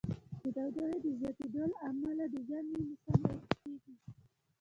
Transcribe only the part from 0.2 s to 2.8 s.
د تودوخې د زیاتیدو له امله د ژمی